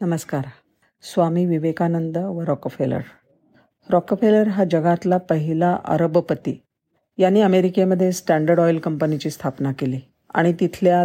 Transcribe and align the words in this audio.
नमस्कार. 0.00 0.44
स्वामी 1.02 1.44
विवेकानंद 1.46 2.16
व 2.16 2.42
Rockefeller 2.44 3.00
Rockefeller 3.90 4.48
हा 4.48 4.64
जगातला 4.64 5.16
पहिला 5.18 5.76
अरबपती. 5.84 6.60
यांनी 7.18 7.40
अमेरिकेमध्ये 7.40 8.10
स्टँडर्ड 8.12 8.60
ऑइल 8.60 8.78
कंपनीची 8.78 9.30
स्थापना 9.30 9.72
केली 9.72 10.00
आणि 10.34 10.52
तिथल्या 10.52 11.02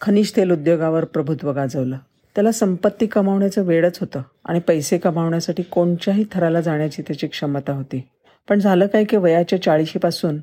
खनिज 0.00 0.32
तेल 0.36 0.50
उद्योगावर 0.50 1.04
प्रभुत्व 1.04 1.52
गाजवलं. 1.52 1.96
त्याला 2.36 2.52
संपत्ती 2.52 3.06
कमावण्याचं 3.06 3.62
वेळच 3.62 3.98
होतं 4.00 4.22
आणि 4.44 4.60
पैसे 4.60 4.98
कमावण्यासाठी 4.98 5.62
कोणत्याही 5.62 6.24
थराला 6.32 6.60
जाण्याची 6.60 7.02
त्याची 7.02 7.26
क्षमता 7.26 7.72
होती. 7.72 8.02
पण 8.48 8.58
झालं 8.58 8.86
काय 8.86 9.04
की 9.04 9.16
वयाच्या 9.16 9.62
चाळीशीपासून 9.62 10.38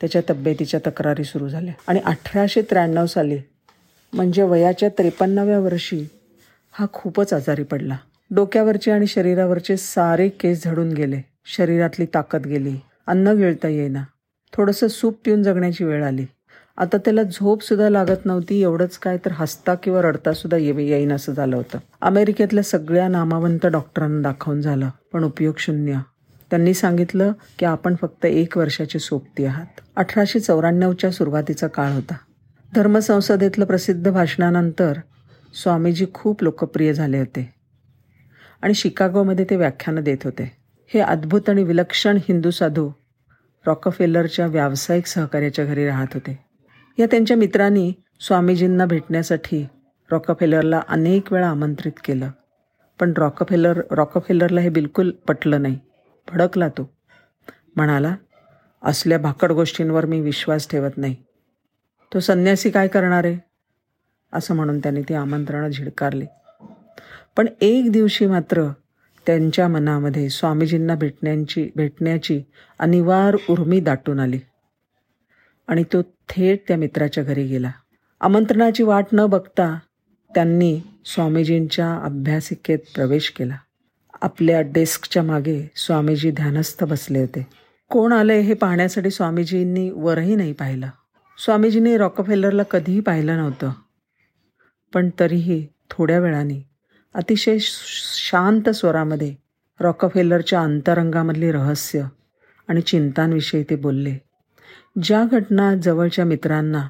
त्याच्या 0.00 0.22
तब्येतीच्या 0.30 0.80
तक्रारी 0.86 1.24
सुरू 1.24 1.48
झाल्या 1.48 1.74
आणि 1.86 2.00
अठराशे 2.04 2.62
त्र्याण्णव 2.62 3.06
साली 3.06 3.38
म्हणजे 4.12 4.42
वयाच्या 4.42 4.88
त्रेपन्नाव्या 4.88 5.58
वर्षी 5.60 6.06
हा 6.78 6.86
खूपच 6.92 7.32
आजारी 7.32 7.62
पडला. 7.62 7.96
डोक्यावरचे 8.30 8.90
आणि 8.90 9.06
शरीरावरचे 9.06 9.76
सारे 9.76 10.28
केस 10.28 10.64
झडून 10.64 10.92
गेले. 10.92 11.20
शरीरातली 11.46 12.06
ताकद 12.14 12.46
गेली. 12.46 12.76
अन्न 13.06 13.28
गिळता 13.28 13.68
येईना. 13.68 14.04
थोडंसं 14.52 14.88
सूप 14.88 15.18
पिऊन 15.24 15.42
जगण्याची 15.42 15.84
वेळ 15.84 16.04
आली. 16.04 16.26
आता 16.76 16.96
त्याला 16.96 17.22
झोप 17.22 17.62
सुद्धा 17.62 17.88
लागत 17.88 18.26
नव्हती. 18.26 18.62
एवढंच 18.62 18.98
काय 18.98 19.16
तर 19.16 19.30
हसता 19.34 19.74
किंवा 19.74 20.02
रडता 20.02 20.32
सुद्धा 20.32 20.56
येईन 20.56 21.12
असं 21.12 21.32
झालं 21.32 21.56
होतं. 21.56 21.78
अमेरिकेतल्या 22.00 22.64
सगळ्या 22.64 23.08
नामावंत 23.08 23.66
डॉक्टरांना 23.66 24.28
दाखवून 24.28 24.60
झालं 24.60 24.90
पण 25.12 25.24
उपयोग 25.24 25.54
शून्य. 25.58 25.98
त्यांनी 26.50 26.74
सांगितलं 26.74 27.32
की 27.58 27.64
आपण 27.64 27.94
फक्त 28.00 28.26
एक 28.26 28.58
वर्षाची 28.58 28.98
सोबती 28.98 29.44
आहात. 29.44 29.80
अठराशे 29.96 30.40
चौऱ्याण्णवच्या 30.40 31.10
सुरुवातीचा 31.10 31.66
काळ 31.66 31.92
होता. 31.92 32.14
धर्मसंसदेतलं 32.74 33.64
प्रसिद्ध 33.64 34.10
भाषणानंतर 34.10 34.92
स्वामीजी 35.54 36.06
खूप 36.14 36.42
लोकप्रिय 36.42 36.92
झाले 36.92 37.18
होते. 37.18 37.54
आणि 38.62 38.74
शिकागोमध्ये 38.74 39.44
ते 39.50 39.56
व्याख्यानं 39.56 40.02
देत 40.02 40.18
होते. 40.24 40.56
हे 40.86 41.00
अद्भुत 41.00 41.48
आणि 41.48 41.64
विलक्षण 41.64 42.16
हिंदू 42.16 42.50
साधू 42.50 42.90
रॉकफेलरच्या 43.66 44.46
व्यावसायिक 44.46 45.06
सहकार्याच्या 45.06 45.64
घरी 45.64 45.86
राहत 45.86 46.06
होते. 46.14 46.44
या 46.98 47.06
त्यांच्या 47.06 47.36
मित्रांनी 47.36 47.92
स्वामीजींना 48.20 48.86
भेटण्यासाठी 48.86 49.66
रॉकफेलरला 50.12 50.82
अनेक 50.88 51.32
वेळा 51.32 51.48
आमंत्रित 51.48 51.92
केलं. 52.04 52.30
पण 53.00 53.12
रॉकफेलर 53.16 53.80
रॉकफेलरला 53.90 54.60
हे 54.60 54.68
बिलकुल 54.68 55.10
पटलं 55.10 55.62
नाही. 55.62 55.78
भडकला 56.32 56.68
तो. 56.68 56.94
म्हणाला 57.76 58.16
असल्या 58.82 59.18
भाकड 59.18 59.52
गोष्टींवर 59.52 60.06
मी 60.06 60.20
विश्वास 60.20 60.68
ठेवत 60.70 60.90
नाही. 60.96 61.16
तो 62.14 62.20
संन्यासी 62.20 62.70
काय 62.70 62.88
करणार 62.88 63.24
आहे? 63.24 63.47
असं 64.32 64.54
म्हणून 64.54 64.78
त्यांनी 64.78 65.02
ती 65.02 65.14
आमंत्रणं 65.14 65.68
झिडकारली. 65.68 66.24
पण 67.36 67.46
एक 67.60 67.92
दिवशी 67.92 68.26
मात्र 68.26 68.68
त्यांच्या 69.26 69.68
मनामध्ये 69.68 70.28
स्वामीजींना 70.28 70.94
भेटण्याची 70.94 71.70
भेटण्याची 71.76 72.42
अनिवार 72.78 73.36
उर्मी 73.50 73.80
दाटून 73.80 74.20
आली. 74.20 74.38
आणि 75.68 75.82
तो 75.82 76.02
थेट 76.02 76.60
त्या 76.68 76.76
मित्राच्या 76.76 77.24
घरी 77.24 77.46
गेला. 77.46 77.70
आमंत्रणाची 78.20 78.82
वाट 78.82 79.06
न 79.12 79.26
बघता 79.26 79.78
त्यांनी 80.34 80.80
स्वामीजींच्या 81.04 81.94
अभ्यासिकेत 81.94 82.78
प्रवेश 82.94 83.30
केला. 83.30 83.56
आपल्या 84.22 84.60
डेस्कच्या 84.60 85.22
मागे 85.22 85.70
स्वामीजी 85.76 86.30
ध्यानस्थ 86.30 86.84
बसले 86.84 87.20
होते. 87.20 87.46
कोण 87.90 88.12
आले 88.12 88.40
हे 88.40 88.54
पाहण्यासाठी 88.54 89.10
स्वामीजींनी 89.10 89.90
वरही 89.90 90.34
नाही 90.34 90.52
पाहिलं. 90.52 90.86
स्वामीजींनी 91.44 91.96
रॉकफेलरला 91.96 92.62
कधीही 92.62 93.00
पाहिलं 93.00 93.36
नव्हतं. 93.36 93.70
पण 94.94 95.10
तरीही 95.20 95.66
थोड्या 95.90 96.18
वेळाने 96.18 96.68
अतिशय 97.14 97.56
शांत 97.60 98.68
स्वरामध्ये 98.68 99.34
रॉकफेलरच्या 99.80 100.60
अंतरंगामधली 100.62 101.52
रहस्य 101.52 102.04
आणि 102.68 102.80
चिंतांविषयी 102.80 103.64
ते 103.70 103.76
बोलले. 103.76 104.16
ज्या 105.02 105.24
घटना 105.24 105.74
जवळच्या 105.74 106.24
मित्रांना 106.24 106.88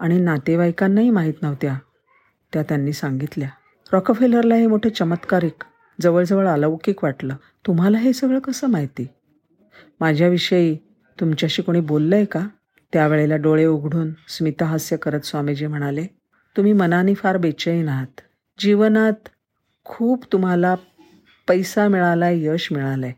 आणि 0.00 0.20
नातेवाईकांनाही 0.20 1.10
माहीत 1.10 1.34
नव्हत्या 1.42 1.78
त्या 2.52 2.62
त्यांनी 2.62 2.92
सांगितल्या. 2.92 3.48
रॉकफेलरला 3.92 4.54
हे 4.54 4.66
मोठे 4.66 4.90
चमत्कारिक 4.90 5.64
जवळजवळ 6.00 6.48
अलौकिक 6.48 7.04
वाटलं. 7.04 7.36
तुम्हाला 7.66 7.98
हे 7.98 8.12
सगळं 8.12 8.38
कसं 8.38 8.66
माहिती? 8.66 9.08
माझ्याविषयी 10.00 10.76
तुमच्याशी 11.20 11.62
कोणी 11.62 11.80
बोललं 11.80 12.16
आहे 12.16 12.24
का? 12.24 12.48
त्यावेळेला 12.92 13.36
डोळे 13.36 13.64
उघडून 13.64 14.10
स्मितहास्य 14.28 14.96
करत 14.96 15.20
स्वामीजी 15.20 15.66
म्हणाले 15.66 16.06
तुम्ही 16.56 16.72
मनाने 16.72 17.14
फार 17.14 17.36
बेचैन 17.36 17.88
आहात. 17.88 18.20
जीवनात 18.58 19.28
खूप 19.84 20.24
तुम्हाला 20.32 20.74
पैसा 21.48 21.88
मिळाला 21.88 22.24
आहे 22.24 22.44
यश 22.44 22.68
मिळालं 22.72 23.06
आहे 23.06 23.14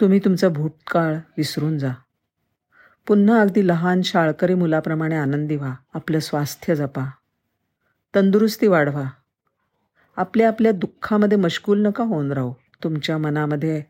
तुम्ही 0.00 0.18
तुमचं 0.18 0.52
भूतकाळ 0.52 1.14
विसरून 1.14 1.78
जा. 1.78 1.92
पुन्हा 3.06 3.40
अगदी 3.40 3.68
लहान 3.68 4.02
शाळकरी 4.02 4.54
मुलाप्रमाणे 4.54 5.16
आनंदी 5.16 5.56
व्हा. 5.56 5.74
आपलं 5.94 6.18
स्वास्थ्य 6.18 6.74
जपा. 6.74 7.10
तंदुरुस्ती 8.14 8.66
वाढवा. 8.66 9.04
आपल्या 10.16 10.48
आपल्या 10.48 10.72
दुःखामध्ये 10.72 11.38
मशगूल 11.38 11.82
नका 11.82 12.04
होऊन 12.04 12.32
राहू. 12.32 12.52
तुमच्या 12.84 13.18
मनामध्ये 13.18 13.82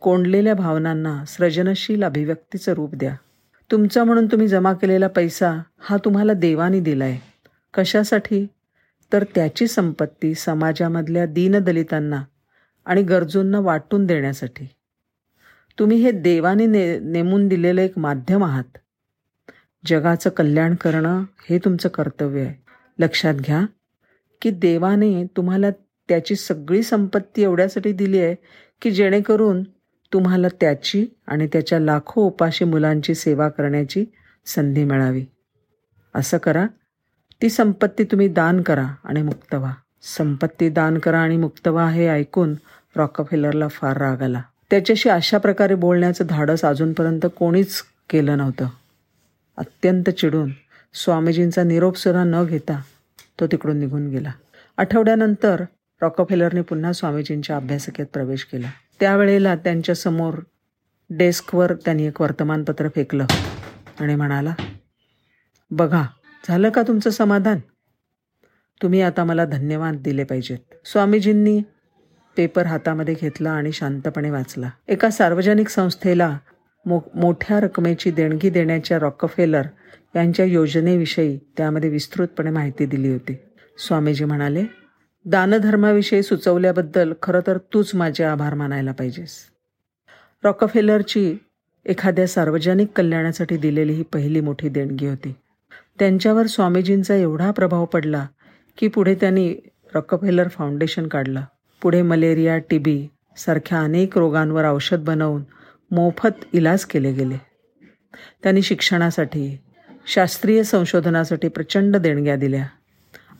कोंडलेल्या 0.00 0.54
भावनांना 0.54 1.24
सृजनशील 1.24 2.02
अभिव्यक्तीचं 2.02 2.72
रूप 2.72 2.94
द्या. 2.94 3.16
तुमचा 3.70 4.04
म्हणून 4.04 4.26
तुम्ही 4.26 4.48
जमा 4.48 4.72
केलेला 4.72 5.08
पैसा 5.08 5.62
हा 5.78 5.96
तुम्हाला 5.96 6.32
देवानी 6.32 6.80
दिला 6.80 7.04
आहे 7.04 7.29
कशासाठी? 7.74 8.46
तर 9.12 9.24
त्याची 9.34 9.66
संपत्ती 9.66 10.34
समाजामधल्या 10.34 11.26
दीनदलितांना 11.26 12.22
आणि 12.84 13.02
गरजूंना 13.02 13.60
वाटून 13.60 14.06
देण्यासाठी. 14.06 14.68
तुम्ही 15.78 15.96
हे 15.96 16.10
देवाने 16.10 16.66
ने 16.66 16.98
नेमून 16.98 17.48
दिलेलं 17.48 17.80
एक 17.80 17.98
माध्यम 17.98 18.44
आहात. 18.44 18.78
जगाचं 19.86 20.30
कल्याण 20.30 20.74
करणं 20.74 21.24
हे 21.50 21.58
तुमचं 21.58 21.88
कर्तव्य 21.88 22.40
आहे. 22.40 22.62
लक्षात 22.98 23.34
घ्या 23.34 23.66
की 24.42 24.50
देवाने 24.50 25.24
तुम्हाला 25.24 25.70
त्याची 26.08 26.36
सगळी 26.36 26.82
संपत्ती 26.82 27.42
एवढ्यासाठी 27.42 27.92
दिली 27.92 28.18
आहे 28.18 28.34
की 28.82 28.90
जेणेकरून 28.90 29.62
तुम्हाला 30.12 30.48
त्याची 30.48 31.06
आणि 31.26 31.46
त्याच्या 31.46 31.80
लाखो 31.80 32.22
उपाशी 32.22 32.64
मुलांची 32.64 33.14
सेवा 33.14 33.48
करण्याची 33.48 34.04
संधी 34.46 34.84
मिळावी. 34.84 35.24
असं 36.14 36.38
करा. 36.38 36.66
ती 37.42 37.48
संपत्ती 37.48 38.04
तुम्ही 38.04 38.28
दान 38.28 38.60
करा 38.60 38.86
आणि 39.04 39.22
मुक्त 39.22 39.54
व्हा. 39.54 39.74
संपत्ती 40.02 40.68
दान 40.68 40.98
करा 40.98 41.18
आणि 41.18 41.36
मुक्त 41.36 41.68
व्हा 41.68 41.90
हे 41.90 42.08
ऐकून 42.08 42.54
रॉकफेलरला 42.96 43.68
फार 43.68 43.96
राग 43.96 44.22
आला. 44.22 44.42
त्याच्याशी 44.70 45.08
अशा 45.08 45.38
प्रकारे 45.38 45.74
बोलण्याचं 45.74 46.24
धाडस 46.28 46.64
अजूनपर्यंत 46.64 47.26
कोणीच 47.38 47.82
केलं 48.10 48.38
नव्हतं. 48.38 48.68
अत्यंत 49.56 50.10
चिडून 50.10 50.50
स्वामीजींचा 50.94 51.62
निरोपसुद्धा 51.62 52.24
न 52.24 52.44
घेता 52.44 52.82
तो 53.40 53.46
तिकडून 53.46 53.76
निघून 53.76 54.08
गेला. 54.08 54.32
आठवड्यानंतर 54.76 55.64
रॉकफेलरने 56.02 56.60
पुन्हा 56.60 56.92
स्वामीजींच्या 56.92 57.56
अभ्यासकेत 57.56 58.06
प्रवेश 58.12 58.44
केला. 58.44 58.70
त्यावेळेला 59.00 59.56
त्यांच्यासमोर 59.56 60.34
डेस्कवर 61.10 61.72
त्यांनी 61.74 62.06
एक 62.06 62.20
वर्तमानपत्र 62.20 62.88
फेकलं 62.88 63.26
आणि 64.00 64.14
म्हणाला 64.14 64.54
बघा 65.70 66.02
झालं 66.48 66.70
का 66.70 66.82
तुमचं 66.82 67.10
समाधान? 67.10 67.58
तुम्ही 68.82 69.02
आता 69.02 69.24
मला 69.24 69.44
धन्यवाद 69.44 69.94
दिले 69.94 70.24
पाहिजेत. 70.24 70.58
स्वामीजींनी 70.84 71.62
पेपर 72.36 72.66
हातामध्ये 72.66 73.14
घेतला 73.20 73.50
आणि 73.50 73.72
शांतपणे 73.72 74.30
वाचला. 74.30 74.70
एका 74.88 75.10
सार्वजनिक 75.10 75.68
संस्थेला 75.68 76.38
मो 76.86 77.00
मोठ्या 77.14 77.60
रकमेची 77.60 78.10
देणगी 78.10 78.50
देण्याच्या 78.50 78.98
रॉकफेलर 78.98 79.62
यांच्या 80.16 80.44
योजनेविषयी 80.44 81.38
त्यामध्ये 81.56 81.90
विस्तृतपणे 81.90 82.50
माहिती 82.50 82.86
दिली 82.86 83.12
होती. 83.12 83.36
स्वामीजी 83.78 84.24
म्हणाले 84.24 84.64
दानधर्माविषयी 85.24 86.22
सुचवल्याबद्दल 86.22 87.12
खरं 87.22 87.40
तर 87.46 87.58
तूच 87.58 87.94
माझे 87.94 88.24
आभार 88.24 88.54
मानायला 88.54 88.92
पाहिजेस. 88.92 89.36
रॉकफेलरची 90.44 91.36
एखाद्या 91.86 92.26
सार्वजनिक 92.26 92.88
कल्याणासाठी 92.96 93.56
दिलेली 93.56 93.92
ही 93.92 94.02
पहिली 94.02 94.40
मोठी 94.40 94.68
देणगी 94.68 95.06
होती. 95.06 95.34
त्यांच्यावर 95.98 96.46
स्वामीजींचा 96.46 97.14
एवढा 97.14 97.50
प्रभाव 97.50 97.84
पडला 97.84 98.26
की 98.78 98.88
पुढे 98.88 99.14
त्यांनी 99.14 99.54
रॉकफेलर 99.94 100.48
फाउंडेशन 100.48 101.06
काढलं. 101.08 101.42
पुढे 101.82 102.02
मलेरिया 102.02 102.58
टी 102.58 102.78
बी 102.78 103.06
सारख्या 103.36 103.80
अनेक 103.80 104.18
रोगांवर 104.18 104.68
औषध 104.70 104.96
बनवून 104.96 105.42
मोफत 105.90 106.44
इलाज 106.52 106.84
केले 106.84 107.12
गेले. 107.12 107.36
त्यांनी 108.42 108.62
शिक्षणासाठी 108.62 109.58
शास्त्रीय 110.06 110.62
संशोधनासाठी 110.62 111.48
प्रचंड 111.48 111.96
देणग्या 111.96 112.36
दिल्या 112.36 112.66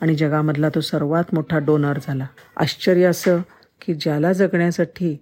आणि 0.00 0.14
जगामधला 0.14 0.68
तो 0.68 0.80
सर्वात 0.80 1.34
मोठा 1.34 1.58
डोनर 1.58 1.98
झाला. 2.02 2.26
आश्चर्य 2.56 3.04
असं 3.04 3.40
की 3.80 3.94
ज्याला 3.94 4.32
जगण्यासाठी 4.32 5.16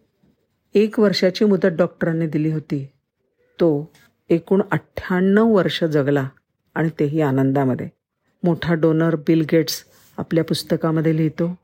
एक 0.75 0.99
वर्षाची 1.01 1.45
मुदत 1.45 1.67
डॉक्टरांनी 1.67 2.27
दिली 2.27 2.51
होती 2.53 2.85
तो 3.61 3.93
एकूण 4.31 4.63
अठ्ठ्याण्णव 4.71 5.47
वर्ष 5.47 5.85
जगला. 5.85 6.29
आणि 6.79 6.89
तेही 6.89 7.21
आनंदामध्ये. 7.21 7.89
मोठा 8.43 8.75
डोनर 8.75 9.17
बिल 9.17 9.47
गेट्स 9.53 9.85
आपल्या 10.19 10.45
पुस्तकामध्ये 10.45 11.17
लिहितो. 11.17 11.59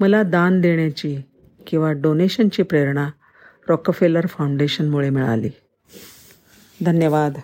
मला 0.00 0.22
दान 0.22 0.60
देण्याची 0.60 1.22
किंवा 1.66 1.92
डोनेशनची 1.92 2.62
प्रेरणा 2.62 3.10
रॉकफेलर 3.68 4.26
फाउंडेशनमुळे 4.26 5.10
मिळाली. 5.10 5.50
धन्यवाद. 6.84 7.34